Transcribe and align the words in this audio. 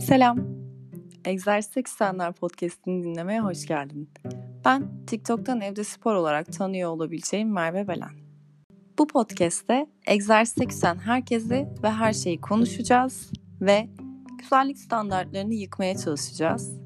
Selam. 0.00 0.38
Egzersiz 1.24 1.76
Eksenler 1.76 2.32
Podcast'ini 2.32 3.02
dinlemeye 3.02 3.40
hoş 3.40 3.66
geldin. 3.66 4.10
Ben 4.64 5.04
TikTok'tan 5.06 5.60
evde 5.60 5.84
spor 5.84 6.14
olarak 6.14 6.52
tanıyor 6.52 6.90
olabileceğim 6.90 7.52
Merve 7.52 7.88
Belen. 7.88 8.10
Bu 8.98 9.06
podcast'te 9.06 9.86
egzersize 10.06 10.64
küsen 10.64 10.98
herkesi 10.98 11.68
ve 11.82 11.90
her 11.90 12.12
şeyi 12.12 12.40
konuşacağız 12.40 13.32
ve 13.60 13.88
güzellik 14.38 14.78
standartlarını 14.78 15.54
yıkmaya 15.54 15.96
çalışacağız. 15.96 16.80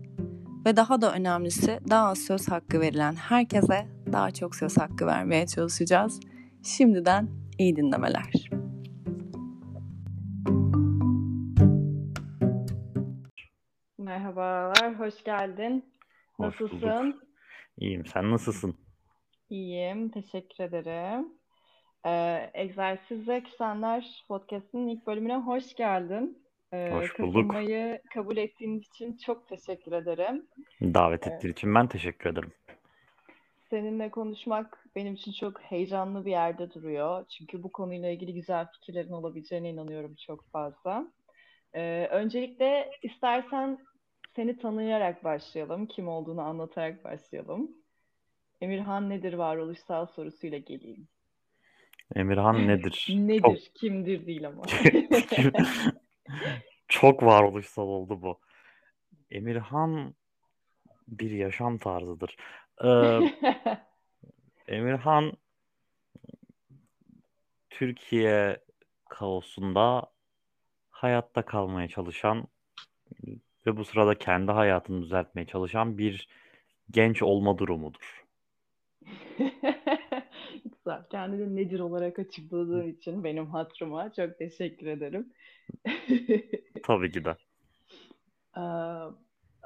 Ve 0.66 0.76
daha 0.76 1.00
da 1.00 1.12
önemlisi 1.12 1.80
daha 1.90 2.08
az 2.08 2.18
söz 2.18 2.48
hakkı 2.48 2.80
verilen 2.80 3.14
herkese 3.14 3.88
daha 4.12 4.30
çok 4.30 4.56
söz 4.56 4.78
hakkı 4.78 5.06
vermeye 5.06 5.46
çalışacağız. 5.46 6.20
Şimdiden 6.62 7.28
iyi 7.58 7.76
dinlemeler. 7.76 8.53
Merhabalar, 14.18 14.98
hoş 14.98 15.24
geldin. 15.24 15.92
Hoş 16.36 16.60
bulduk. 16.60 16.72
Nasılsın? 16.82 17.20
İyiyim. 17.78 18.06
Sen 18.06 18.30
nasılsın? 18.30 18.76
İyiyim, 19.50 20.08
teşekkür 20.08 20.64
ederim. 20.64 21.28
Ee, 22.06 22.50
Egzersizle 22.54 23.42
Küsenler 23.42 24.24
Podcast'ın 24.28 24.88
ilk 24.88 25.06
bölümüne 25.06 25.36
hoş 25.36 25.74
geldin. 25.74 26.46
Ee, 26.72 26.90
Hoş 26.92 27.18
bulduk. 27.18 27.34
katılmayı 27.34 28.00
kabul 28.14 28.36
ettiğin 28.36 28.78
için 28.80 29.16
çok 29.16 29.48
teşekkür 29.48 29.92
ederim. 29.92 30.46
Davet 30.82 31.26
Evet. 31.26 31.36
ettiğin 31.36 31.52
için 31.52 31.74
ben 31.74 31.86
teşekkür 31.88 32.30
ederim. 32.30 32.52
Seninle 33.70 34.10
konuşmak 34.10 34.84
benim 34.96 35.14
için 35.14 35.32
çok 35.32 35.60
heyecanlı 35.60 36.24
bir 36.24 36.30
yerde 36.30 36.74
duruyor. 36.74 37.24
Çünkü 37.28 37.62
bu 37.62 37.72
konuyla 37.72 38.10
ilgili 38.10 38.34
güzel 38.34 38.66
fikirlerin 38.72 39.12
olabileceğine 39.12 39.70
inanıyorum 39.70 40.14
çok 40.26 40.50
fazla. 40.50 41.06
Ee, 41.72 42.08
öncelikle 42.10 42.90
istersen 43.02 43.78
seni 44.36 44.58
tanıyarak 44.58 45.24
başlayalım. 45.24 45.86
Kim 45.86 46.08
olduğunu 46.08 46.40
anlatarak 46.40 47.04
başlayalım. 47.04 47.70
Emirhan 48.60 49.10
nedir 49.10 49.32
varoluşsal 49.32 50.06
sorusuyla 50.06 50.58
geleyim. 50.58 51.08
Emirhan 52.14 52.68
nedir? 52.68 53.06
Nedir, 53.14 53.70
kimdir 53.74 54.26
değil 54.26 54.46
ama. 54.46 54.62
Çok, 54.66 55.54
çok 56.88 57.22
varoluşsal 57.22 57.82
oldu 57.82 58.22
bu. 58.22 58.40
Emirhan 59.30 60.14
bir 61.08 61.30
yaşam 61.30 61.78
tarzıdır. 61.78 62.36
Ee, 62.84 63.20
Emirhan 64.76 65.32
Türkiye 67.70 68.58
kaosunda 69.08 70.06
hayatta 70.90 71.44
kalmaya 71.44 71.88
çalışan 71.88 72.48
ve 73.66 73.76
bu 73.76 73.84
sırada 73.84 74.14
kendi 74.18 74.52
hayatını 74.52 75.02
düzeltmeye 75.02 75.46
çalışan 75.46 75.98
bir 75.98 76.28
genç 76.90 77.22
olma 77.22 77.58
durumudur. 77.58 78.24
Güzel. 80.64 81.02
Kendini 81.10 81.56
nedir 81.56 81.80
olarak 81.80 82.18
açıkladığın 82.18 82.88
için 82.88 83.24
benim 83.24 83.46
hatırıma 83.46 84.12
çok 84.12 84.38
teşekkür 84.38 84.86
ederim. 84.86 85.32
Tabii 86.82 87.10
ki 87.10 87.24
de. 87.24 87.36
Ee, 88.56 88.60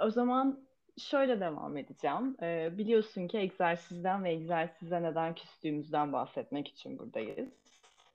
o 0.04 0.10
zaman 0.10 0.68
şöyle 0.98 1.40
devam 1.40 1.76
edeceğim. 1.76 2.36
Ee, 2.42 2.78
biliyorsun 2.78 3.28
ki 3.28 3.38
egzersizden 3.38 4.24
ve 4.24 4.30
egzersize 4.30 5.02
neden 5.02 5.34
küstüğümüzden 5.34 6.12
bahsetmek 6.12 6.68
için 6.68 6.98
buradayız. 6.98 7.48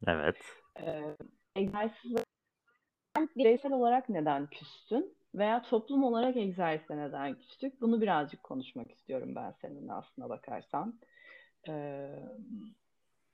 Evet. 0.08 0.38
Ee, 0.80 1.16
egzersize 1.56 2.23
bireysel 3.36 3.72
olarak 3.72 4.09
neden 4.09 4.48
küstün 4.48 5.16
veya 5.36 5.62
toplum 5.62 6.03
olarak 6.03 6.38
egzersize 6.38 6.98
neden 6.98 7.36
küstük? 7.39 7.81
Bunu 7.81 8.02
birazcık 8.02 8.44
konuşmak 8.44 8.92
istiyorum 8.92 9.36
ben 9.36 9.52
seninle 9.61 9.94
aslına 9.94 10.30
bakarsan. 10.30 10.99
Ee, 11.67 12.10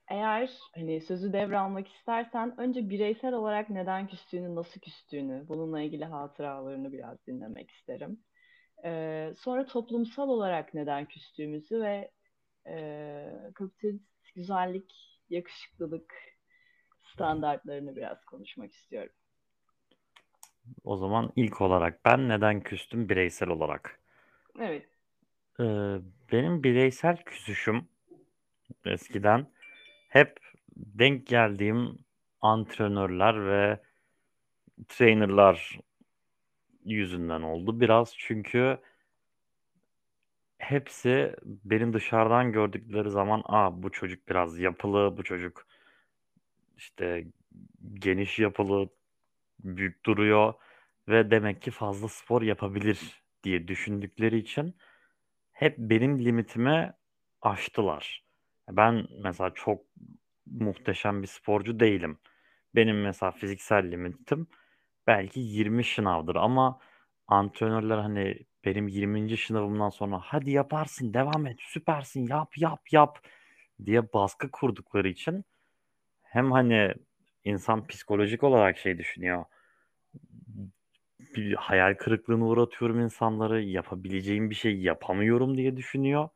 eğer 0.08 0.50
hani 0.76 1.02
sözü 1.02 1.34
devralmak 1.34 1.88
istersen 1.88 2.60
önce 2.60 2.90
bireysel 2.90 3.34
olarak 3.34 3.70
neden 3.70 4.08
küstüğünü, 4.08 4.56
nasıl 4.56 4.80
küstüğünü, 4.82 5.46
bununla 5.48 5.82
ilgili 5.82 6.06
hatıralarını 6.06 6.94
biraz 6.94 7.28
dinlemek 7.28 7.72
isterim. 7.72 8.20
Ee, 8.86 9.34
sonra 9.38 9.66
toplumsal 9.66 10.30
olarak 10.30 10.74
neden 10.74 11.06
küstüğümüzü 11.06 11.82
ve 11.82 12.12
e, 12.68 13.52
kapitalist 13.56 14.36
güzellik, 14.36 15.20
yakışıklılık 15.30 16.14
standartlarını 17.14 17.96
biraz 17.96 18.26
konuşmak 18.26 18.74
istiyorum. 18.74 19.14
O 20.84 20.98
zaman 20.98 21.32
ilk 21.36 21.62
olarak 21.62 22.06
ben 22.06 22.30
neden 22.30 22.62
küstüm 22.62 23.10
bireysel 23.10 23.50
olarak? 23.50 24.00
Evet. 24.60 24.90
Ee, 25.60 25.98
benim 26.32 26.64
bireysel 26.64 27.24
küsüşüm 27.24 27.88
eskiden 28.86 29.48
hep 30.08 30.40
denk 30.76 31.28
geldiğim 31.28 32.00
antrenörler 32.42 33.46
ve 33.48 33.80
trainerlar 34.90 35.80
yüzünden 36.86 37.42
oldu. 37.42 37.80
Biraz 37.80 38.16
çünkü 38.18 38.78
hepsi 40.58 41.36
benim 41.46 41.94
dışarıdan 41.94 42.52
gördükleri 42.52 43.10
zaman 43.10 43.42
Aa, 43.46 43.84
bu 43.84 43.92
çocuk 43.92 44.30
biraz 44.30 44.60
yapılı, 44.60 45.18
bu 45.18 45.24
çocuk 45.24 45.68
işte 46.78 47.28
geniş 47.94 48.40
yapılı, 48.40 48.90
büyük 49.60 50.06
duruyor 50.06 50.54
ve 51.08 51.32
demek 51.32 51.62
ki 51.62 51.72
fazla 51.72 52.08
spor 52.08 52.42
yapabilir 52.42 53.24
diye 53.44 53.68
düşündükleri 53.68 54.38
için 54.38 54.76
hep 55.52 55.78
benim 55.78 56.20
limitimi 56.26 56.94
aştılar. 57.42 58.26
Ben 58.72 59.08
mesela 59.24 59.52
çok 59.56 59.82
muhteşem 60.46 61.22
bir 61.22 61.28
sporcu 61.28 61.80
değilim. 61.80 62.20
Benim 62.76 63.02
mesela 63.02 63.32
fiziksel 63.32 63.92
limitim 63.92 64.48
belki 65.08 65.40
20 65.40 65.84
şınavdır 65.84 66.36
ama 66.36 66.80
antrenörler 67.28 67.98
hani 67.98 68.40
benim 68.66 68.88
20. 68.88 69.38
şınavımdan 69.38 69.90
sonra 69.90 70.20
hadi 70.24 70.52
yaparsın, 70.52 71.14
devam 71.14 71.48
et, 71.48 71.58
süpersin, 71.62 72.28
yap, 72.28 72.58
yap, 72.58 72.82
yap 72.92 73.20
diye 73.86 74.14
baskı 74.14 74.52
kurdukları 74.52 75.10
için 75.10 75.46
hem 76.22 76.52
hani 76.52 76.94
insan 77.44 77.88
psikolojik 77.88 78.44
olarak 78.44 78.78
şey 78.78 78.98
düşünüyor. 78.98 79.46
Bir 81.36 81.54
hayal 81.54 81.94
kırıklığına 81.94 82.46
uğratıyorum 82.46 83.00
insanları, 83.00 83.62
yapabileceğim 83.62 84.50
bir 84.50 84.56
şey 84.56 84.82
yapamıyorum 84.82 85.58
diye 85.58 85.78
düşünüyor. 85.78 86.30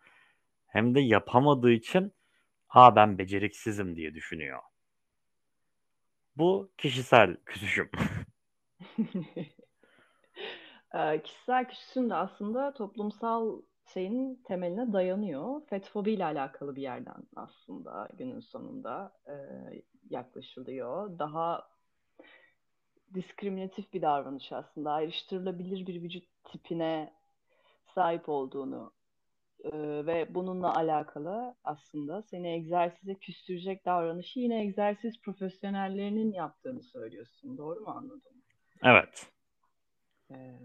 Hem 0.67 0.95
de 0.95 0.99
yapamadığı 0.99 1.71
için 1.71 2.13
ha 2.67 2.95
ben 2.95 3.17
beceriksizim 3.17 3.95
diye 3.95 4.13
düşünüyor. 4.13 4.59
Bu 6.37 6.71
kişisel 6.77 7.37
küsüşüm. 7.45 7.89
Kişisel 11.23 11.69
küsüm 11.69 12.09
de 12.09 12.15
aslında 12.15 12.73
toplumsal 12.73 13.61
şeyin 13.93 14.35
temeline 14.35 14.93
dayanıyor. 14.93 15.61
Fetfobi 15.67 16.11
ile 16.11 16.25
alakalı 16.25 16.75
bir 16.75 16.81
yerden 16.81 17.23
aslında 17.35 18.09
günün 18.17 18.39
sonunda 18.39 19.13
yaklaşılıyor. 20.09 21.19
Daha 21.19 21.67
diskriminatif 23.13 23.93
bir 23.93 24.01
davranış 24.01 24.51
aslında. 24.51 24.91
Ayrıştırılabilir 24.91 25.87
bir 25.87 26.01
vücut 26.01 26.23
tipine 26.43 27.13
sahip 27.95 28.29
olduğunu 28.29 28.91
e, 29.63 29.71
ve 30.05 30.35
bununla 30.35 30.75
alakalı 30.75 31.55
aslında 31.63 32.21
seni 32.21 32.47
egzersize 32.47 33.15
küstürecek 33.15 33.85
davranışı 33.85 34.39
yine 34.39 34.61
egzersiz 34.61 35.21
profesyonellerinin 35.21 36.33
yaptığını 36.33 36.83
söylüyorsun. 36.83 37.57
Doğru 37.57 37.79
mu 37.79 37.89
anladım? 37.89 38.33
Evet. 38.83 39.27
Ee, 40.31 40.59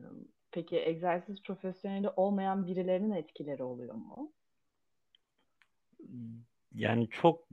peki 0.50 0.80
egzersiz 0.80 1.42
profesyoneli 1.42 2.08
olmayan 2.08 2.66
birilerinin 2.66 3.10
etkileri 3.10 3.62
oluyor 3.62 3.94
mu? 3.94 4.32
Yani 6.74 7.08
çok 7.10 7.48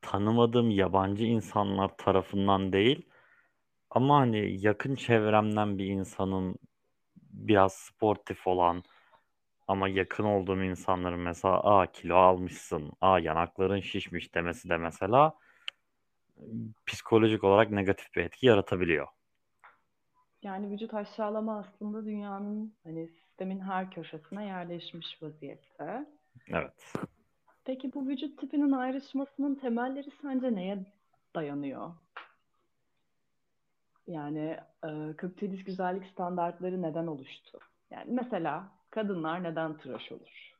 tanımadığım 0.00 0.70
yabancı 0.70 1.24
insanlar 1.24 1.96
tarafından 1.96 2.72
değil 2.72 3.08
ama 3.90 4.18
hani 4.18 4.66
yakın 4.66 4.94
çevremden 4.94 5.78
bir 5.78 5.86
insanın 5.86 6.56
biraz 7.16 7.72
sportif 7.72 8.46
olan 8.46 8.82
ama 9.68 9.88
yakın 9.88 10.24
olduğum 10.24 10.62
insanların 10.62 11.20
mesela 11.20 11.60
aa 11.64 11.86
kilo 11.86 12.16
almışsın, 12.16 12.92
aa 13.00 13.18
yanakların 13.18 13.80
şişmiş 13.80 14.34
demesi 14.34 14.68
de 14.68 14.76
mesela 14.76 15.34
psikolojik 16.86 17.44
olarak 17.44 17.70
negatif 17.70 18.16
bir 18.16 18.22
etki 18.22 18.46
yaratabiliyor. 18.46 19.06
Yani 20.42 20.70
vücut 20.70 20.94
aşağılama 20.94 21.58
aslında 21.58 22.06
dünyanın 22.06 22.74
hani 22.84 23.08
sistemin 23.08 23.60
her 23.60 23.90
köşesine 23.90 24.46
yerleşmiş 24.46 25.22
vaziyette. 25.22 26.06
Evet. 26.48 26.92
Peki 27.68 27.94
bu 27.94 28.08
vücut 28.08 28.38
tipinin 28.38 28.72
ayrışmasının 28.72 29.54
temelleri 29.54 30.10
sence 30.22 30.54
neye 30.54 30.78
dayanıyor? 31.34 31.90
Yani 34.06 34.56
e, 34.84 35.16
kapitalist 35.16 35.66
güzellik 35.66 36.06
standartları 36.06 36.82
neden 36.82 37.06
oluştu? 37.06 37.58
Yani 37.90 38.04
mesela 38.08 38.68
kadınlar 38.90 39.42
neden 39.42 39.78
tıraş 39.78 40.12
olur? 40.12 40.54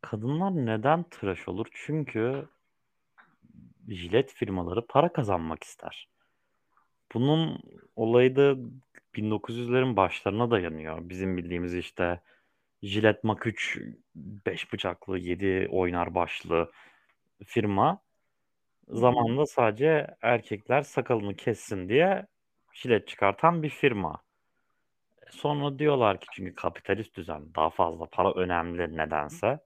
Kadınlar 0.00 0.50
neden 0.50 1.02
tıraş 1.02 1.48
olur? 1.48 1.66
Çünkü 1.72 2.48
jilet 3.88 4.32
firmaları 4.32 4.86
para 4.86 5.12
kazanmak 5.12 5.64
ister. 5.64 6.08
Bunun 7.14 7.60
olayı 7.96 8.36
da 8.36 8.56
1900'lerin 9.14 9.96
başlarına 9.96 10.50
dayanıyor. 10.50 11.08
Bizim 11.08 11.36
bildiğimiz 11.36 11.74
işte 11.74 12.20
jilet 12.82 13.24
Mak 13.24 13.46
3 13.46 13.80
5 14.14 14.72
bıçaklı 14.72 15.18
7 15.18 15.68
oynar 15.70 16.14
başlı 16.14 16.72
firma 17.44 18.00
zamanında 18.88 19.46
sadece 19.46 20.06
erkekler 20.22 20.82
sakalını 20.82 21.36
kessin 21.36 21.88
diye 21.88 22.26
jilet 22.72 23.08
çıkartan 23.08 23.62
bir 23.62 23.68
firma. 23.68 24.22
Sonra 25.30 25.78
diyorlar 25.78 26.20
ki 26.20 26.26
çünkü 26.32 26.54
kapitalist 26.54 27.16
düzen 27.16 27.54
daha 27.54 27.70
fazla 27.70 28.06
para 28.06 28.32
önemli 28.32 28.96
nedense. 28.96 29.58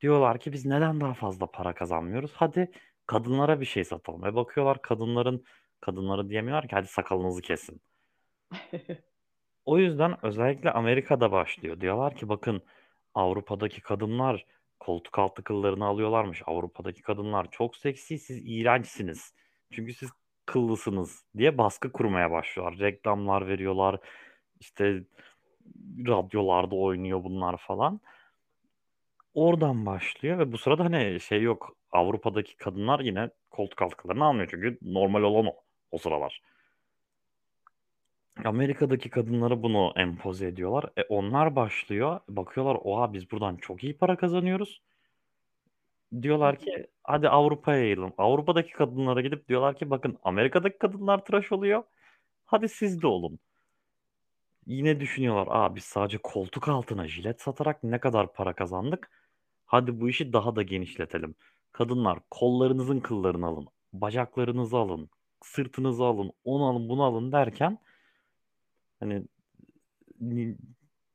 Diyorlar 0.00 0.40
ki 0.40 0.52
biz 0.52 0.66
neden 0.66 1.00
daha 1.00 1.14
fazla 1.14 1.46
para 1.46 1.74
kazanmıyoruz? 1.74 2.32
Hadi 2.34 2.72
kadınlara 3.06 3.60
bir 3.60 3.66
şey 3.66 3.84
satalım. 3.84 4.22
Ve 4.22 4.34
bakıyorlar 4.34 4.82
kadınların 4.82 5.44
kadınları 5.80 6.28
diyemiyorlar 6.28 6.68
ki 6.68 6.74
hadi 6.76 6.86
sakalınızı 6.86 7.42
kesin. 7.42 7.80
O 9.64 9.78
yüzden 9.78 10.24
özellikle 10.26 10.70
Amerika'da 10.70 11.32
başlıyor. 11.32 11.80
Diyorlar 11.80 12.16
ki 12.16 12.28
bakın 12.28 12.62
Avrupa'daki 13.14 13.80
kadınlar 13.80 14.46
koltuk 14.80 15.18
altı 15.18 15.44
kıllarını 15.44 15.86
alıyorlarmış. 15.86 16.42
Avrupa'daki 16.46 17.02
kadınlar 17.02 17.50
çok 17.50 17.76
seksi, 17.76 18.18
siz 18.18 18.42
iğrençsiniz. 18.46 19.34
Çünkü 19.72 19.94
siz 19.94 20.10
kıllısınız 20.46 21.24
diye 21.36 21.58
baskı 21.58 21.92
kurmaya 21.92 22.30
başlıyorlar. 22.30 22.78
Reklamlar 22.78 23.48
veriyorlar. 23.48 23.98
İşte 24.60 25.04
radyolarda 26.06 26.76
oynuyor 26.76 27.24
bunlar 27.24 27.56
falan. 27.56 28.00
Oradan 29.34 29.86
başlıyor 29.86 30.38
ve 30.38 30.52
bu 30.52 30.58
sırada 30.58 30.84
hani 30.84 31.20
şey 31.20 31.42
yok. 31.42 31.76
Avrupa'daki 31.92 32.56
kadınlar 32.56 33.00
yine 33.00 33.30
koltuk 33.50 33.82
altı 33.82 33.96
kıllarını 33.96 34.24
almıyor 34.24 34.48
çünkü 34.50 34.78
normal 34.82 35.22
olan 35.22 35.46
o 35.46 35.54
o 35.90 35.98
sıralar. 35.98 36.42
Amerika'daki 38.44 39.10
kadınlara 39.10 39.62
bunu 39.62 39.92
empoze 39.96 40.46
ediyorlar. 40.46 40.84
E 40.96 41.02
onlar 41.02 41.56
başlıyor. 41.56 42.20
Bakıyorlar 42.28 42.78
oha 42.84 43.12
biz 43.12 43.30
buradan 43.30 43.56
çok 43.56 43.84
iyi 43.84 43.96
para 43.98 44.16
kazanıyoruz. 44.16 44.82
Diyorlar 46.22 46.58
ki 46.58 46.86
hadi 47.04 47.28
Avrupa'ya 47.28 47.78
yayılalım. 47.78 48.12
Avrupa'daki 48.18 48.72
kadınlara 48.72 49.20
gidip 49.20 49.48
diyorlar 49.48 49.76
ki 49.76 49.90
bakın 49.90 50.18
Amerika'daki 50.24 50.78
kadınlar 50.78 51.24
tıraş 51.24 51.52
oluyor. 51.52 51.82
Hadi 52.46 52.68
siz 52.68 53.02
de 53.02 53.06
olun. 53.06 53.38
Yine 54.66 55.00
düşünüyorlar 55.00 55.48
aa 55.50 55.74
biz 55.74 55.84
sadece 55.84 56.18
koltuk 56.18 56.68
altına 56.68 57.08
jilet 57.08 57.40
satarak 57.40 57.84
ne 57.84 58.00
kadar 58.00 58.32
para 58.32 58.52
kazandık. 58.52 59.10
Hadi 59.66 60.00
bu 60.00 60.08
işi 60.08 60.32
daha 60.32 60.56
da 60.56 60.62
genişletelim. 60.62 61.34
Kadınlar 61.72 62.18
kollarınızın 62.30 63.00
kıllarını 63.00 63.46
alın. 63.46 63.68
Bacaklarınızı 63.92 64.76
alın. 64.76 65.10
Sırtınızı 65.42 66.04
alın. 66.04 66.32
Onu 66.44 66.66
alın 66.68 66.88
bunu 66.88 67.02
alın 67.04 67.32
derken 67.32 67.78
Hani 69.02 69.22
ni- 70.20 70.56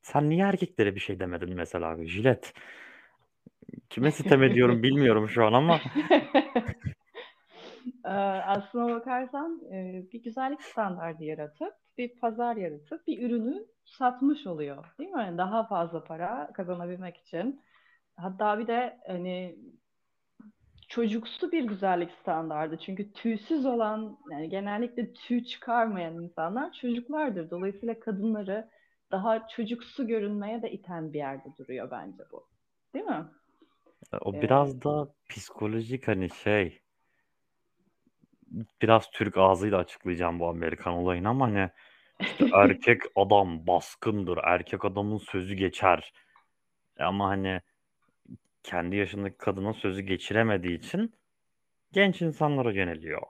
sen 0.02 0.30
niye 0.30 0.44
erkeklere 0.44 0.94
bir 0.94 1.00
şey 1.00 1.20
demedin 1.20 1.54
mesela? 1.56 2.06
Jilet. 2.06 2.52
Kime 3.90 4.10
sitem 4.10 4.42
ediyorum 4.42 4.82
bilmiyorum 4.82 5.28
şu 5.28 5.46
an 5.46 5.52
ama 5.52 5.80
Ee, 8.04 8.08
Aslına 8.46 8.94
bakarsan 8.94 9.60
e, 9.72 10.04
bir 10.12 10.22
güzellik 10.22 10.62
standardı 10.62 11.24
yaratıp 11.24 11.74
bir 11.98 12.20
pazar 12.20 12.56
yaratıp 12.56 13.06
bir 13.06 13.22
ürünü 13.22 13.66
satmış 13.84 14.46
oluyor, 14.46 14.84
değil 14.98 15.10
mi? 15.10 15.20
Yani 15.20 15.38
daha 15.38 15.66
fazla 15.66 16.04
para 16.04 16.52
kazanabilmek 16.52 17.16
için. 17.16 17.62
Hatta 18.16 18.58
bir 18.58 18.66
de 18.66 18.98
hani 19.06 19.56
çocuksu 20.88 21.52
bir 21.52 21.64
güzellik 21.64 22.10
standardı. 22.22 22.78
Çünkü 22.86 23.12
tüysüz 23.12 23.66
olan, 23.66 24.18
yani 24.30 24.48
genellikle 24.48 25.12
tüy 25.12 25.44
çıkarmayan 25.44 26.14
insanlar 26.14 26.72
çocuklardır. 26.72 27.50
Dolayısıyla 27.50 28.00
kadınları 28.00 28.68
daha 29.10 29.48
çocuksu 29.48 30.06
görünmeye 30.06 30.62
de 30.62 30.72
iten 30.72 31.12
bir 31.12 31.18
yerde 31.18 31.48
duruyor 31.58 31.90
bence 31.90 32.22
bu. 32.32 32.46
Değil 32.94 33.04
mi? 33.04 33.24
o 34.20 34.34
Ee, 34.34 34.42
biraz 34.42 34.82
da 34.82 35.08
psikolojik 35.28 36.08
hani 36.08 36.30
şey 36.30 36.80
biraz 38.82 39.10
Türk 39.10 39.36
ağzıyla 39.36 39.78
açıklayacağım 39.78 40.40
bu 40.40 40.48
Amerikan 40.48 40.92
olayını 40.92 41.28
ama 41.28 41.46
hani 41.46 41.70
işte 42.20 42.46
erkek 42.54 43.02
adam 43.16 43.66
baskındır. 43.66 44.38
Erkek 44.44 44.84
adamın 44.84 45.18
sözü 45.18 45.54
geçer. 45.54 46.12
Ama 46.98 47.28
hani 47.28 47.60
kendi 48.68 48.96
yaşındaki 48.96 49.36
kadının 49.36 49.72
sözü 49.72 50.00
geçiremediği 50.00 50.78
için 50.78 51.14
genç 51.92 52.22
insanlara 52.22 52.72
yöneliyor. 52.72 53.22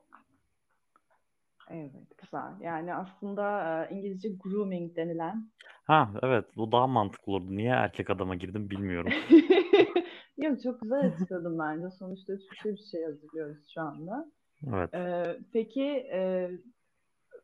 Evet, 1.70 2.18
güzel. 2.22 2.60
Yani 2.60 2.94
aslında 2.94 3.62
e, 3.84 3.94
İngilizce 3.94 4.28
grooming 4.28 4.96
denilen 4.96 5.50
Ha 5.84 6.10
evet 6.22 6.44
bu 6.56 6.72
daha 6.72 6.86
mantıklı 6.86 7.32
olurdu. 7.32 7.56
Niye 7.56 7.70
erkek 7.70 8.10
adama 8.10 8.34
girdim 8.34 8.70
bilmiyorum. 8.70 9.12
Yok 10.38 10.62
çok 10.62 10.80
güzel 10.80 11.00
açıkladım 11.00 11.58
bence. 11.58 11.90
Sonuçta 11.98 12.32
Türkçe 12.36 12.72
bir 12.72 12.90
şey 12.90 13.04
hazırlıyoruz 13.04 13.58
şu 13.74 13.80
anda. 13.80 14.32
Evet. 14.66 14.94
Ee, 14.94 15.38
peki 15.52 15.84
e, 16.12 16.50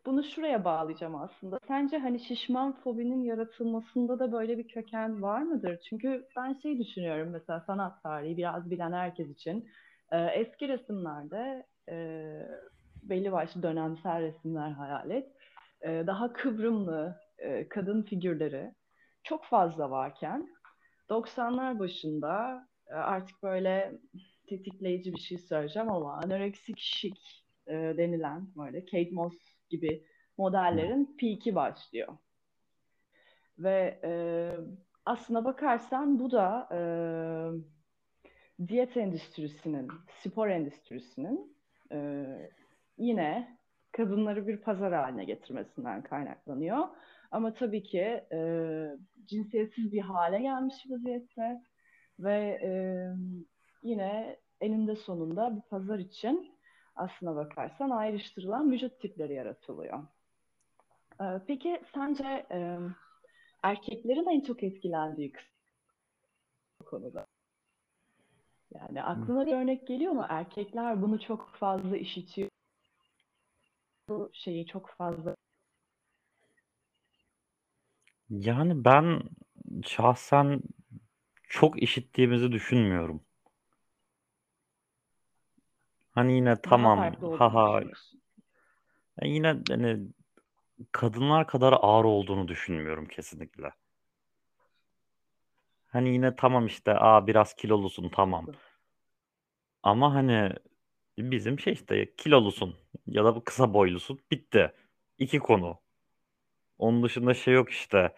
bunu 0.07 0.25
şuraya 0.25 0.65
bağlayacağım 0.65 1.15
aslında. 1.15 1.59
Sence 1.69 1.99
hani 1.99 2.21
şişman 2.21 2.73
fobinin 2.81 3.23
yaratılmasında 3.23 4.19
da 4.19 4.33
böyle 4.33 4.59
bir 4.59 4.69
köken 4.69 5.23
var 5.23 5.43
mıdır? 5.43 5.81
Çünkü 5.89 6.29
ben 6.37 6.53
şey 6.53 6.79
düşünüyorum 6.79 7.31
mesela 7.33 7.61
sanat 7.67 8.03
tarihi 8.03 8.37
biraz 8.37 8.71
bilen 8.71 8.93
herkes 8.93 9.31
için. 9.31 9.69
e, 10.13 10.19
eski 10.27 10.69
resimlerde 10.69 11.67
e, 11.91 11.97
belli 13.03 13.33
başlı 13.33 13.63
dönemsel 13.63 14.23
resimler 14.23 14.71
hayal 14.71 15.11
et. 15.11 15.29
e, 15.83 16.05
daha 16.07 16.33
kıvrımlı 16.33 17.21
e, 17.39 17.69
kadın 17.69 18.03
figürleri 18.03 18.75
çok 19.25 19.45
fazla 19.45 19.91
varken 19.91 20.49
90'lar 21.11 21.79
başında 21.79 22.67
e, 22.89 22.95
artık 22.95 23.43
böyle 23.43 23.93
tetikleyici 24.49 25.13
bir 25.13 25.19
şey 25.21 25.39
söyleyeceğim 25.39 25.91
ama 25.93 26.15
anoreksik 26.15 26.79
şik 26.79 27.45
e, 27.67 27.73
denilen 27.73 28.49
böyle 28.57 28.85
Kate 28.85 29.11
Moss 29.13 29.35
gibi 29.71 30.05
modellerin 30.39 31.17
peak'i 31.21 31.55
başlıyor. 31.55 32.19
Ve 33.59 34.01
e, 34.05 34.11
aslına 35.05 35.45
bakarsan 35.45 36.19
bu 36.19 36.31
da 36.31 36.69
e, 36.73 36.79
diyet 38.69 38.97
endüstrisinin, 38.97 39.89
spor 40.23 40.49
endüstrisinin 40.49 41.57
e, 41.93 42.27
yine 42.99 43.59
kadınları 43.93 44.47
bir 44.47 44.57
pazar 44.57 44.93
haline 44.93 45.25
getirmesinden 45.25 46.03
kaynaklanıyor. 46.03 46.89
Ama 47.31 47.55
tabii 47.55 47.83
ki 47.83 48.25
e, 48.33 48.39
cinsiyetsiz 49.25 49.93
bir 49.93 50.01
hale 50.01 50.41
gelmiş 50.41 50.75
vaziyette 50.89 51.63
ve 52.19 52.61
e, 52.63 52.71
yine 53.83 54.37
eninde 54.61 54.97
sonunda 54.97 55.57
bir 55.57 55.63
pazar 55.63 55.99
için 55.99 56.54
aslına 56.97 57.37
bakarsan 57.37 57.91
ayrıştırılan 57.91 58.73
vücut 58.73 59.01
tipleri 59.01 59.35
yaratılıyor. 59.35 60.03
E, 61.21 61.25
peki 61.47 61.83
sence 61.95 62.47
e, 62.51 62.79
erkeklerin 63.63 64.29
en 64.29 64.41
çok 64.41 64.63
etkilendiği 64.63 65.33
kısım 65.33 65.51
bu 66.81 66.85
konuda? 66.85 67.27
Yani 68.75 69.03
aklına 69.03 69.47
bir 69.47 69.53
örnek 69.53 69.87
geliyor 69.87 70.13
mu? 70.13 70.27
Erkekler 70.29 71.03
bunu 71.03 71.21
çok 71.21 71.55
fazla 71.55 71.97
işitiyor. 71.97 72.49
Bu 74.09 74.31
şeyi 74.33 74.67
çok 74.67 74.91
fazla 74.91 75.35
Yani 78.31 78.85
ben 78.85 79.23
şahsen 79.87 80.61
çok 81.43 81.83
işittiğimizi 81.83 82.53
düşünmüyorum. 82.53 83.25
Hani 86.15 86.33
yine 86.33 86.61
tamam 86.63 86.99
haha 87.39 87.77
düşünüyorsun. 87.79 88.21
yine 89.23 89.59
hani 89.69 90.01
kadınlar 90.93 91.47
kadar 91.47 91.73
ağır 91.81 92.05
olduğunu 92.05 92.49
düşünmüyorum 92.49 93.07
kesinlikle. 93.07 93.71
Hani 95.87 96.09
yine 96.13 96.37
tamam 96.37 96.67
işte 96.67 96.95
aa 96.99 97.27
biraz 97.27 97.55
kilolusun 97.55 98.09
tamam. 98.09 98.47
Ama 99.83 100.15
hani 100.15 100.53
bizim 101.19 101.59
şey 101.61 101.73
işte 101.73 102.15
kilolusun 102.17 102.77
ya 103.07 103.25
da 103.25 103.41
kısa 103.45 103.75
boylusun 103.75 104.19
bitti. 104.31 104.73
İki 105.19 105.39
konu. 105.39 105.81
Onun 106.79 107.03
dışında 107.03 107.35
şey 107.35 107.55
yok 107.55 107.71
işte. 107.71 108.15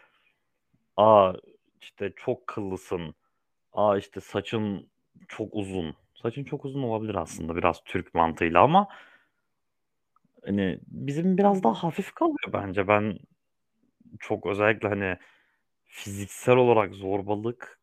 Aa 0.96 1.32
işte 1.80 2.12
çok 2.16 2.46
kıllısın. 2.46 3.14
Aa 3.72 3.98
işte 3.98 4.20
saçın 4.20 4.90
çok 5.28 5.48
uzun. 5.54 5.96
Saçın 6.22 6.44
çok 6.44 6.64
uzun 6.64 6.82
olabilir 6.82 7.14
aslında 7.14 7.56
biraz 7.56 7.84
Türk 7.84 8.14
mantığıyla 8.14 8.62
ama 8.62 8.88
Hani 10.46 10.80
bizim 10.86 11.38
biraz 11.38 11.62
daha 11.62 11.74
hafif 11.74 12.12
kalıyor 12.14 12.52
bence. 12.52 12.88
Ben 12.88 13.18
çok 14.20 14.46
özellikle 14.46 14.88
hani 14.88 15.16
fiziksel 15.84 16.56
olarak 16.56 16.94
zorbalık 16.94 17.80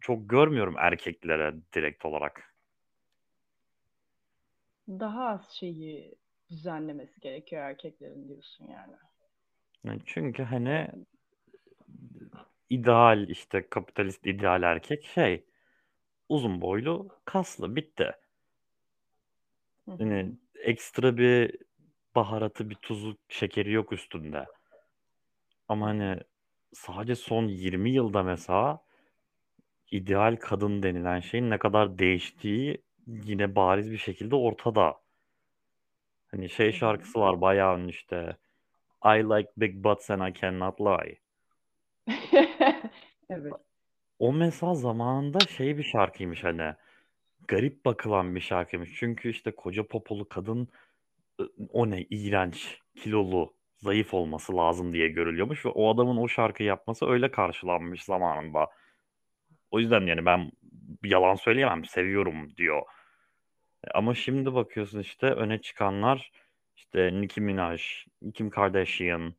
çok 0.00 0.28
görmüyorum 0.30 0.74
erkeklere 0.78 1.54
direkt 1.74 2.04
olarak. 2.04 2.54
Daha 4.88 5.28
az 5.28 5.50
şeyi 5.50 6.14
düzenlemesi 6.50 7.20
gerekiyor 7.20 7.62
erkeklerin 7.62 8.28
diyorsun 8.28 8.66
yani. 8.66 8.96
Yani 9.84 10.00
çünkü 10.06 10.42
hani 10.42 10.88
ideal 12.70 13.28
işte 13.28 13.68
kapitalist 13.70 14.26
ideal 14.26 14.62
erkek 14.62 15.04
şey 15.04 15.44
uzun 16.28 16.60
boylu 16.60 17.08
kaslı 17.24 17.76
bitti. 17.76 18.12
Hani 19.98 20.32
ekstra 20.54 21.16
bir 21.16 21.56
baharatı 22.14 22.70
bir 22.70 22.74
tuzu 22.74 23.16
şekeri 23.28 23.72
yok 23.72 23.92
üstünde. 23.92 24.46
Ama 25.68 25.86
hani 25.86 26.20
sadece 26.72 27.14
son 27.14 27.48
20 27.48 27.90
yılda 27.90 28.22
mesela 28.22 28.80
ideal 29.90 30.36
kadın 30.40 30.82
denilen 30.82 31.20
şeyin 31.20 31.50
ne 31.50 31.58
kadar 31.58 31.98
değiştiği 31.98 32.82
yine 33.06 33.56
bariz 33.56 33.90
bir 33.90 33.98
şekilde 33.98 34.36
ortada. 34.36 35.00
Hani 36.30 36.48
şey 36.48 36.72
şarkısı 36.72 37.20
var 37.20 37.40
bayağı 37.40 37.78
ünlü 37.78 37.90
işte. 37.90 38.36
I 39.04 39.08
like 39.08 39.50
big 39.56 39.84
butts 39.84 40.10
and 40.10 40.28
I 40.28 40.40
cannot 40.40 40.80
lie. 40.80 41.18
Evet. 43.30 43.52
O 44.18 44.32
mesela 44.32 44.74
zamanında 44.74 45.38
şey 45.38 45.78
bir 45.78 45.82
şarkıymış 45.82 46.44
hani. 46.44 46.74
Garip 47.48 47.84
bakılan 47.84 48.34
bir 48.34 48.40
şarkıymış. 48.40 48.90
Çünkü 48.98 49.30
işte 49.30 49.50
koca 49.50 49.86
popolu 49.86 50.28
kadın 50.28 50.68
o 51.72 51.90
ne 51.90 52.06
iğrenç, 52.10 52.78
kilolu, 52.96 53.54
zayıf 53.76 54.14
olması 54.14 54.56
lazım 54.56 54.92
diye 54.92 55.08
görülüyormuş 55.08 55.66
ve 55.66 55.68
o 55.68 55.94
adamın 55.94 56.16
o 56.16 56.28
şarkı 56.28 56.62
yapması 56.62 57.06
öyle 57.06 57.30
karşılanmış 57.30 58.04
zamanında. 58.04 58.68
O 59.70 59.80
yüzden 59.80 60.06
yani 60.06 60.26
ben 60.26 60.52
yalan 61.04 61.34
söyleyemem, 61.34 61.84
seviyorum 61.84 62.56
diyor. 62.56 62.82
Ama 63.94 64.14
şimdi 64.14 64.54
bakıyorsun 64.54 65.00
işte 65.00 65.26
öne 65.26 65.60
çıkanlar 65.60 66.32
işte 66.76 67.20
Nicki 67.20 67.40
Minaj, 67.40 68.06
Kim 68.34 68.50
Kardashian, 68.50 69.34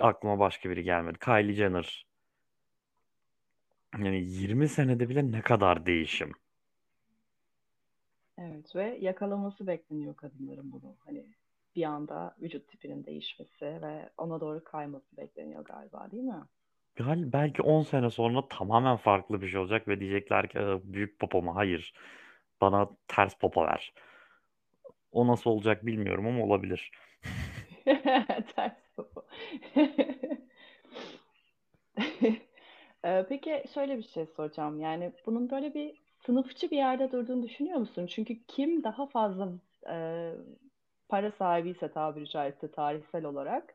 aklıma 0.00 0.38
başka 0.38 0.70
biri 0.70 0.82
gelmedi. 0.82 1.18
Kylie 1.18 1.54
Jenner. 1.54 2.06
Yani 3.98 4.22
20 4.24 4.68
senede 4.68 5.08
bile 5.08 5.32
ne 5.32 5.40
kadar 5.42 5.86
değişim. 5.86 6.32
Evet 8.38 8.76
ve 8.76 8.98
yakalaması 9.00 9.66
bekleniyor 9.66 10.16
kadınların 10.16 10.72
bunu. 10.72 10.96
Hani 11.06 11.24
bir 11.76 11.82
anda 11.84 12.36
vücut 12.42 12.68
tipinin 12.68 13.04
değişmesi 13.04 13.64
ve 13.82 14.08
ona 14.18 14.40
doğru 14.40 14.64
kayması 14.64 15.16
bekleniyor 15.16 15.64
galiba 15.64 16.10
değil 16.10 16.22
mi? 16.22 16.42
Gal 16.96 17.32
belki 17.32 17.62
10 17.62 17.82
sene 17.82 18.10
sonra 18.10 18.48
tamamen 18.48 18.96
farklı 18.96 19.42
bir 19.42 19.48
şey 19.48 19.60
olacak 19.60 19.88
ve 19.88 20.00
diyecekler 20.00 20.48
ki 20.48 20.58
"Aa, 20.60 20.80
büyük 20.84 21.18
popo 21.18 21.42
mu? 21.42 21.56
Hayır. 21.56 21.94
Bana 22.60 22.88
ters 23.08 23.34
popo 23.38 23.64
ver. 23.66 23.94
O 25.12 25.26
nasıl 25.26 25.50
olacak 25.50 25.86
bilmiyorum 25.86 26.26
ama 26.26 26.44
olabilir. 26.44 26.90
Ters 28.56 28.76
kafa. 28.96 29.22
Peki 33.02 33.64
şöyle 33.74 33.98
bir 33.98 34.02
şey 34.02 34.26
soracağım. 34.26 34.80
Yani 34.80 35.12
bunun 35.26 35.50
böyle 35.50 35.74
bir 35.74 36.02
sınıfçı 36.26 36.70
bir 36.70 36.76
yerde 36.76 37.12
durduğunu 37.12 37.42
düşünüyor 37.42 37.78
musun? 37.78 38.06
Çünkü 38.06 38.44
kim 38.48 38.84
daha 38.84 39.06
fazla 39.06 39.48
e, 39.90 39.96
para 41.08 41.32
sahibiyse 41.32 41.92
tabiri 41.92 42.28
caizse 42.28 42.70
tarihsel 42.70 43.24
olarak 43.24 43.74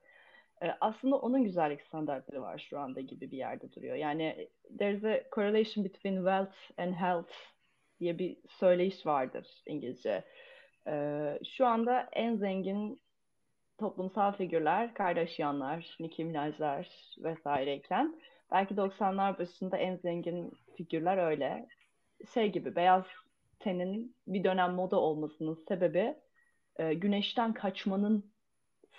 e, 0.61 0.67
aslında 0.81 1.15
onun 1.17 1.43
güzellik 1.43 1.81
standartları 1.81 2.41
var 2.41 2.67
şu 2.69 2.79
anda 2.79 3.01
gibi 3.01 3.31
bir 3.31 3.37
yerde 3.37 3.71
duruyor. 3.73 3.95
Yani 3.95 4.49
there's 4.79 5.03
a 5.03 5.23
correlation 5.35 5.85
between 5.85 6.15
wealth 6.15 6.79
and 6.79 6.93
health 6.93 7.33
diye 7.99 8.19
bir 8.19 8.37
söyleyiş 8.49 9.05
vardır 9.05 9.63
İngilizce. 9.65 10.23
E, 10.87 11.39
şu 11.57 11.65
anda 11.65 12.09
en 12.13 12.35
zengin 12.35 13.01
toplumsal 13.77 14.31
figürler, 14.31 14.93
Kardashianlar, 14.93 15.95
Nicki 15.99 16.25
Minajlar 16.25 16.89
vesaireyken 17.17 18.15
belki 18.51 18.75
90'lar 18.75 19.39
başında 19.39 19.77
en 19.77 19.95
zengin 19.95 20.51
figürler 20.77 21.17
öyle. 21.17 21.67
Şey 22.33 22.51
gibi 22.51 22.75
beyaz 22.75 23.03
tenin 23.59 24.15
bir 24.27 24.43
dönem 24.43 24.73
moda 24.73 24.99
olmasının 24.99 25.63
sebebi 25.67 26.15
e, 26.75 26.93
güneşten 26.93 27.53
kaçmanın 27.53 28.31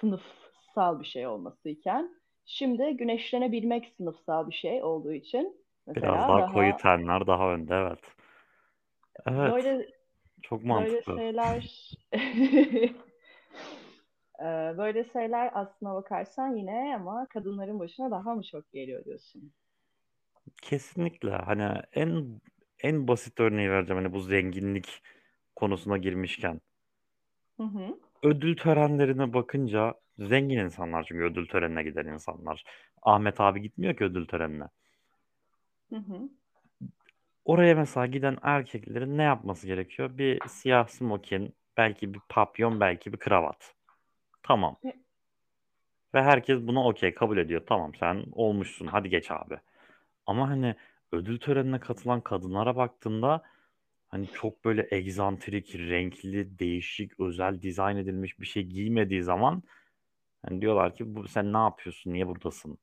sınıfsal 0.00 1.00
bir 1.00 1.06
şey 1.06 1.26
olmasıyken 1.26 2.14
şimdi 2.44 2.96
güneşlenebilmek 2.96 3.92
sınıfsal 3.96 4.50
bir 4.50 4.54
şey 4.54 4.82
olduğu 4.82 5.12
için 5.12 5.56
Biraz 5.86 5.96
mesela 5.96 6.28
daha 6.28 6.52
koyu 6.52 6.70
daha 6.70 6.76
tenler 6.76 7.26
daha 7.26 7.52
önde 7.52 7.74
evet. 7.74 8.00
Evet, 9.26 9.52
böyle 9.52 9.88
çok 10.42 10.60
böyle 10.60 10.68
mantıklı. 10.68 11.16
şeyler 11.16 11.90
Ee, 12.12 12.90
böyle 14.78 15.04
şeyler 15.12 15.50
aslına 15.54 15.94
bakarsan 15.94 16.56
yine 16.56 16.94
ama 16.96 17.26
kadınların 17.26 17.78
başına 17.78 18.10
daha 18.10 18.34
mı 18.34 18.42
çok 18.42 18.72
geliyor 18.72 19.04
diyorsun? 19.04 19.52
Kesinlikle. 20.62 21.30
Hani 21.30 21.82
en 21.92 22.40
en 22.82 23.08
basit 23.08 23.40
örneği 23.40 23.70
vereceğim 23.70 24.02
hani 24.02 24.12
bu 24.14 24.20
zenginlik 24.20 25.02
konusuna 25.56 25.98
girmişken. 25.98 26.60
Hı 27.56 27.62
hı, 27.62 27.98
Ödül 28.22 28.56
törenlerine 28.56 29.32
bakınca 29.34 29.94
zengin 30.18 30.58
insanlar 30.58 31.04
çünkü 31.04 31.24
ödül 31.24 31.48
törenine 31.48 31.82
giden 31.82 32.06
insanlar. 32.06 32.64
Ahmet 33.02 33.40
abi 33.40 33.62
gitmiyor 33.62 33.96
ki 33.96 34.04
ödül 34.04 34.26
törenine. 34.26 34.64
hı 35.90 35.96
hı. 35.96 36.28
Oraya 37.44 37.74
mesela 37.74 38.06
giden 38.06 38.38
erkeklerin 38.42 39.18
ne 39.18 39.22
yapması 39.22 39.66
gerekiyor? 39.66 40.18
Bir 40.18 40.48
siyah 40.48 40.88
smokin, 40.88 41.56
belki 41.76 42.14
bir 42.14 42.20
papyon, 42.28 42.80
belki 42.80 43.12
bir 43.12 43.18
kravat. 43.18 43.74
Tamam. 44.42 44.76
Ve 46.14 46.22
herkes 46.22 46.60
buna 46.66 46.84
okey 46.88 47.14
kabul 47.14 47.38
ediyor. 47.38 47.62
Tamam 47.68 47.94
sen 47.94 48.24
olmuşsun 48.32 48.86
hadi 48.86 49.08
geç 49.08 49.30
abi. 49.30 49.58
Ama 50.26 50.50
hani 50.50 50.76
ödül 51.12 51.40
törenine 51.40 51.80
katılan 51.80 52.20
kadınlara 52.20 52.76
baktığında 52.76 53.42
hani 54.08 54.28
çok 54.28 54.64
böyle 54.64 54.88
egzantrik, 54.90 55.76
renkli, 55.76 56.58
değişik, 56.58 57.20
özel 57.20 57.62
dizayn 57.62 57.96
edilmiş 57.96 58.40
bir 58.40 58.46
şey 58.46 58.64
giymediği 58.64 59.22
zaman 59.22 59.62
hani 60.46 60.60
diyorlar 60.62 60.94
ki 60.96 61.16
bu 61.16 61.28
sen 61.28 61.52
ne 61.52 61.58
yapıyorsun? 61.58 62.12
Niye 62.12 62.28
buradasın? 62.28 62.78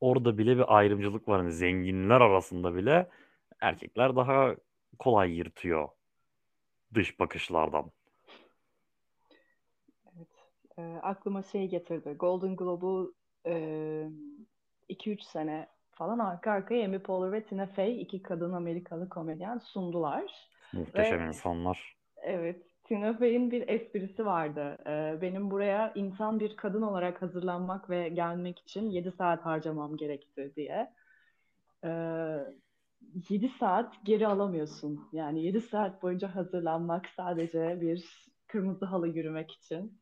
Orada 0.00 0.38
bile 0.38 0.56
bir 0.56 0.76
ayrımcılık 0.78 1.28
var. 1.28 1.40
Hani 1.40 1.52
zenginler 1.52 2.20
arasında 2.20 2.74
bile 2.74 3.08
erkekler 3.60 4.16
daha 4.16 4.54
kolay 4.98 5.32
yırtıyor 5.36 5.88
dış 6.94 7.20
bakışlardan. 7.20 7.90
Evet. 10.78 10.94
Ee, 10.94 11.00
aklıma 11.02 11.42
şey 11.42 11.68
getirdi. 11.68 12.10
Golden 12.18 12.56
Globe'u 12.56 13.14
e, 13.46 14.08
2-3 14.88 15.22
sene 15.22 15.68
falan 15.90 16.18
arka 16.18 16.50
arkaya 16.50 16.84
Amy 16.84 16.98
Poehler 16.98 17.32
ve 17.32 17.44
Tina 17.44 17.66
Fey 17.66 18.02
iki 18.02 18.22
kadın 18.22 18.52
Amerikalı 18.52 19.08
komedyen 19.08 19.58
sundular. 19.58 20.50
Muhteşem 20.72 21.20
Ve 21.20 21.26
insanlar. 21.26 21.96
evet 22.16 22.66
Tina 22.84 23.18
Fey'in 23.18 23.50
bir 23.50 23.68
esprisi 23.68 24.26
vardı. 24.26 24.78
Ee, 24.86 25.18
benim 25.22 25.50
buraya 25.50 25.92
insan 25.94 26.40
bir 26.40 26.56
kadın 26.56 26.82
olarak 26.82 27.22
hazırlanmak 27.22 27.90
ve 27.90 28.08
gelmek 28.08 28.58
için 28.58 28.90
7 28.90 29.12
saat 29.12 29.44
harcamam 29.46 29.96
gerekti 29.96 30.52
diye. 30.56 30.92
Ee, 31.84 32.38
7 33.28 33.48
saat 33.60 34.04
geri 34.04 34.26
alamıyorsun. 34.26 35.08
Yani 35.12 35.42
7 35.42 35.60
saat 35.60 36.02
boyunca 36.02 36.34
hazırlanmak 36.34 37.06
sadece 37.16 37.80
bir 37.80 38.28
kırmızı 38.46 38.84
halı 38.84 39.08
yürümek 39.08 39.50
için. 39.50 40.00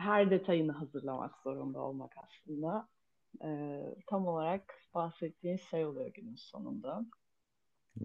Her 0.00 0.30
detayını 0.30 0.72
hazırlamak 0.72 1.38
zorunda 1.44 1.78
olmak 1.80 2.12
aslında. 2.18 2.88
Ee, 3.44 3.80
tam 4.10 4.26
olarak 4.26 4.74
bahsettiğin 4.94 5.56
şey 5.56 5.86
oluyor 5.86 6.08
günün 6.14 6.36
sonunda. 6.36 7.04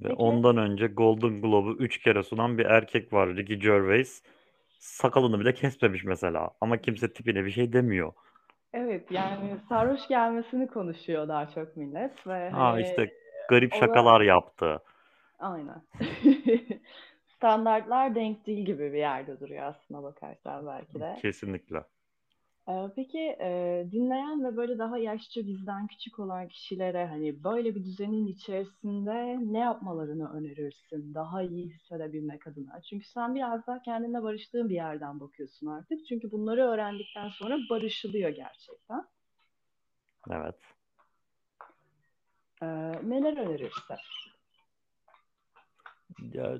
Ve 0.03 0.07
Peki, 0.07 0.13
ondan 0.13 0.57
önce 0.57 0.87
Golden 0.87 1.41
Globe'u 1.41 1.73
3 1.77 2.01
kere 2.01 2.23
sunan 2.23 2.57
bir 2.57 2.65
erkek 2.65 3.13
var. 3.13 3.35
Ricky 3.35 3.59
Gervais. 3.59 4.23
Sakalını 4.79 5.39
bile 5.39 5.53
kesmemiş 5.53 6.03
mesela. 6.03 6.51
Ama 6.61 6.77
kimse 6.81 7.13
tipine 7.13 7.45
bir 7.45 7.51
şey 7.51 7.73
demiyor. 7.73 8.13
evet 8.73 9.11
yani 9.11 9.59
sarhoş 9.69 10.07
gelmesini 10.07 10.67
konuşuyor 10.67 11.27
daha 11.27 11.49
çok 11.49 11.77
millet 11.77 12.27
ve 12.27 12.49
Ha 12.51 12.79
hani 12.79 12.79
işte 12.79 13.13
garip 13.47 13.73
şakalar 13.73 14.21
yaptı. 14.21 14.81
aynen. 15.39 15.81
Standartlar 17.35 18.15
denk 18.15 18.47
değil 18.47 18.65
gibi 18.65 18.93
bir 18.93 18.97
yerde 18.97 19.39
duruyor 19.39 19.63
aslına 19.63 20.03
bakarsan 20.03 20.67
belki 20.67 20.99
de. 20.99 21.15
Kesinlikle. 21.21 21.83
Ee, 22.69 22.89
peki 22.95 23.19
e, 23.19 23.87
dinleyen 23.91 24.43
ve 24.43 24.57
böyle 24.57 24.77
daha 24.77 24.97
yaşça 24.97 25.41
bizden 25.47 25.87
küçük 25.87 26.19
olan 26.19 26.47
kişilere 26.47 27.05
hani 27.05 27.43
böyle 27.43 27.75
bir 27.75 27.83
düzenin 27.83 28.27
içerisinde 28.27 29.37
ne 29.53 29.59
yapmalarını 29.59 30.33
önerirsin 30.33 31.13
daha 31.13 31.41
iyi 31.43 31.69
hissedebilmek 31.69 32.47
adına? 32.47 32.81
Çünkü 32.81 33.07
sen 33.07 33.35
biraz 33.35 33.67
daha 33.67 33.81
kendinle 33.81 34.23
barıştığın 34.23 34.69
bir 34.69 34.75
yerden 34.75 35.19
bakıyorsun 35.19 35.67
artık. 35.67 36.05
Çünkü 36.09 36.31
bunları 36.31 36.61
öğrendikten 36.61 37.29
sonra 37.29 37.57
barışılıyor 37.69 38.29
gerçekten. 38.29 39.05
Evet. 40.31 40.55
Ee, 42.61 42.67
neler 43.09 43.37
önerirsin? 43.37 43.95
Ya, 46.33 46.59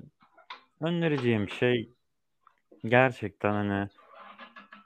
önereceğim 0.80 1.48
şey 1.48 1.90
gerçekten 2.84 3.52
hani 3.52 3.88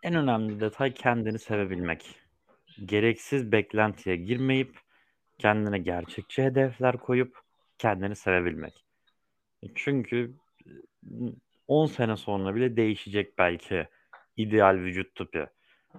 en 0.02 0.14
önemli 0.14 0.61
detay 0.61 0.94
kendini 0.94 1.38
sevebilmek. 1.38 2.20
Gereksiz 2.85 3.52
beklentiye 3.52 4.16
girmeyip 4.16 4.78
kendine 5.38 5.78
gerçekçi 5.78 6.42
hedefler 6.42 6.97
koyup 6.97 7.38
kendini 7.78 8.16
sevebilmek. 8.16 8.85
Çünkü 9.75 10.35
10 11.68 11.87
sene 11.87 12.16
sonra 12.16 12.54
bile 12.54 12.76
değişecek 12.76 13.38
belki 13.38 13.88
ideal 14.37 14.75
vücut 14.75 15.14
tipi. 15.14 15.47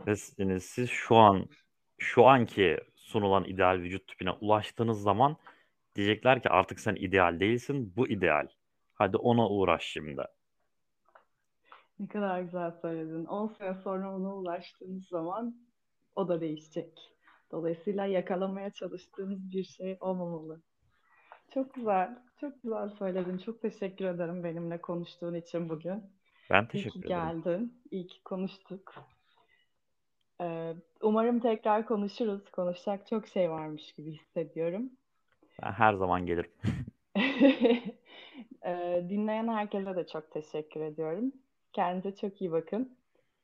Ve 0.08 0.60
siz 0.60 0.90
şu 0.90 1.16
an 1.16 1.46
şu 1.98 2.26
anki 2.26 2.78
sunulan 2.96 3.46
ideal 3.46 3.80
vücut 3.80 4.08
tipine 4.08 4.32
ulaştığınız 4.32 5.02
zaman 5.02 5.38
diyecekler 5.96 6.42
ki 6.44 6.50
artık 6.50 6.80
sen 6.80 6.96
ideal 6.96 7.40
değilsin, 7.40 7.94
bu 7.96 8.08
ideal. 8.08 8.48
Hadi 9.02 9.18
ona 9.18 9.50
uğraş 9.50 9.84
şimdi. 9.84 10.22
Ne 12.00 12.08
kadar 12.08 12.42
güzel 12.42 12.72
söyledin. 12.82 13.26
10 13.26 13.48
sene 13.48 13.74
sonra 13.74 14.16
ona 14.16 14.36
ulaştığımız 14.36 15.08
zaman 15.08 15.56
o 16.16 16.28
da 16.28 16.42
değişecek. 16.42 17.00
Dolayısıyla 17.52 18.06
yakalamaya 18.06 18.70
çalıştığımız 18.70 19.52
bir 19.52 19.64
şey 19.64 19.98
olmamalı. 20.00 20.62
Çok 21.54 21.74
güzel. 21.74 22.18
Çok 22.42 22.64
güzel 22.64 22.90
söyledin. 22.90 23.38
Çok 23.38 23.62
teşekkür 23.62 24.06
ederim 24.06 24.44
benimle 24.44 24.82
konuştuğun 24.82 25.36
için 25.36 25.70
bugün. 25.70 26.04
Ben 26.50 26.64
İyi 26.64 26.68
teşekkür 26.68 27.02
ki 27.02 27.08
ederim. 27.08 27.42
geldin. 27.44 27.82
İyi 27.92 28.08
ki 28.08 28.24
konuştuk. 28.24 28.96
Ee, 30.42 30.76
umarım 31.02 31.40
tekrar 31.40 31.86
konuşuruz. 31.86 32.52
Konuşacak 32.52 33.08
çok 33.08 33.28
şey 33.28 33.50
varmış 33.52 33.94
gibi 33.94 34.12
hissediyorum. 34.12 34.90
Ben 35.64 35.72
her 35.72 35.94
zaman 35.94 36.26
gelirim. 36.26 36.52
Ee, 38.66 39.06
dinleyen 39.10 39.48
herkese 39.48 39.96
de 39.96 40.08
çok 40.08 40.32
teşekkür 40.32 40.82
ediyorum. 40.82 41.32
Kendinize 41.74 42.16
çok 42.16 42.42
iyi 42.42 42.52
bakın. 42.52 42.98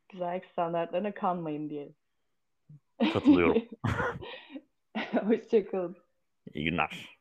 Güzellik 0.10 0.46
standartlarına 0.46 1.14
kanmayın 1.14 1.70
diyelim. 1.70 1.96
Katılıyorum. 3.14 3.62
Hoşçakalın. 5.28 5.98
İyi 6.54 6.66
günler. 6.66 7.18